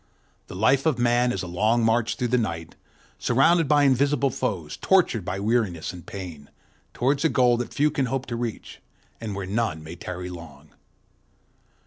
[0.47, 2.73] The life of Man is a long march through the night,
[3.19, 6.49] surrounded by invisible foes, tortured by weariness and pain,
[6.91, 8.81] towards a goal that few can hope to reach,
[9.21, 10.71] and where none may tarry long.